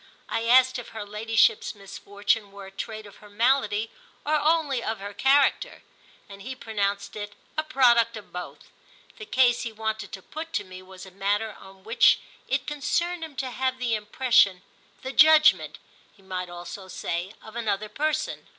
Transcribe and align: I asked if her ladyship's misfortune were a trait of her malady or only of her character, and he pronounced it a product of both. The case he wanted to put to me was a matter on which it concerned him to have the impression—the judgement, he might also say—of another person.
I 0.27 0.45
asked 0.45 0.79
if 0.79 0.87
her 0.97 1.05
ladyship's 1.05 1.75
misfortune 1.75 2.51
were 2.51 2.65
a 2.65 2.71
trait 2.71 3.05
of 3.05 3.17
her 3.17 3.29
malady 3.29 3.91
or 4.25 4.33
only 4.33 4.81
of 4.81 4.97
her 4.99 5.13
character, 5.13 5.83
and 6.27 6.41
he 6.41 6.55
pronounced 6.55 7.15
it 7.15 7.35
a 7.55 7.61
product 7.63 8.17
of 8.17 8.33
both. 8.33 8.71
The 9.17 9.27
case 9.27 9.61
he 9.61 9.71
wanted 9.71 10.11
to 10.13 10.23
put 10.23 10.53
to 10.53 10.63
me 10.63 10.81
was 10.81 11.05
a 11.05 11.11
matter 11.11 11.55
on 11.59 11.83
which 11.83 12.17
it 12.47 12.65
concerned 12.65 13.23
him 13.23 13.35
to 13.35 13.51
have 13.51 13.77
the 13.77 13.93
impression—the 13.93 15.13
judgement, 15.13 15.77
he 16.11 16.23
might 16.23 16.49
also 16.49 16.87
say—of 16.87 17.55
another 17.55 17.87
person. 17.87 18.47